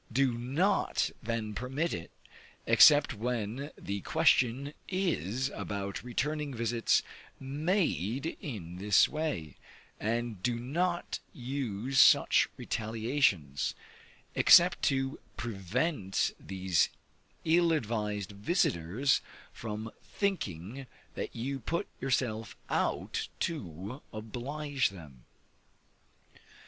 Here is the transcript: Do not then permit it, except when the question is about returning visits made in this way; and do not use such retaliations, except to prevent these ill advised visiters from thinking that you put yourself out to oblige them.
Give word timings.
Do 0.11 0.35
not 0.35 1.11
then 1.21 1.53
permit 1.53 1.93
it, 1.93 2.09
except 2.65 3.13
when 3.13 3.69
the 3.77 4.01
question 4.01 4.73
is 4.87 5.49
about 5.49 6.03
returning 6.03 6.55
visits 6.55 7.03
made 7.39 8.35
in 8.41 8.77
this 8.77 9.07
way; 9.07 9.57
and 9.99 10.41
do 10.41 10.55
not 10.57 11.19
use 11.33 11.99
such 11.99 12.49
retaliations, 12.57 13.75
except 14.33 14.81
to 14.85 15.19
prevent 15.37 16.31
these 16.39 16.89
ill 17.45 17.71
advised 17.71 18.31
visiters 18.31 19.21
from 19.53 19.91
thinking 20.01 20.87
that 21.13 21.35
you 21.35 21.59
put 21.59 21.87
yourself 21.99 22.57
out 22.71 23.27
to 23.41 24.01
oblige 24.11 24.89
them. 24.89 25.25